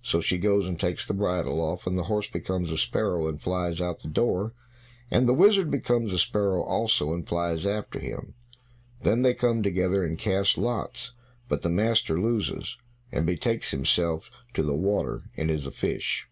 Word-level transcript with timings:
So 0.00 0.20
she 0.20 0.38
goes 0.38 0.68
and 0.68 0.78
takes 0.78 1.04
the 1.04 1.12
bridle 1.12 1.60
off, 1.60 1.88
and 1.88 1.98
the 1.98 2.04
horse 2.04 2.30
becomes 2.30 2.70
a 2.70 2.78
sparrow, 2.78 3.26
and 3.26 3.40
flies 3.40 3.80
out 3.80 3.96
at 3.96 4.02
the 4.02 4.08
door, 4.08 4.52
and 5.10 5.26
the 5.28 5.34
wizard 5.34 5.72
becomes 5.72 6.12
a 6.12 6.20
sparrow 6.20 6.62
also, 6.62 7.12
and 7.12 7.26
flies 7.26 7.66
after 7.66 7.98
him. 7.98 8.34
Then 9.02 9.22
they 9.22 9.34
come 9.34 9.64
together 9.64 10.04
and 10.04 10.16
cast 10.20 10.56
lots, 10.56 11.14
but 11.48 11.62
the 11.62 11.68
master 11.68 12.16
loses, 12.20 12.78
and 13.10 13.26
betakes 13.26 13.72
himself 13.72 14.30
to 14.54 14.62
the 14.62 14.72
water 14.72 15.30
and 15.36 15.50
is 15.50 15.66
a 15.66 15.72
fish. 15.72 16.28